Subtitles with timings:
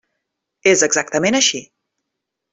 [0.71, 1.63] És exactament així.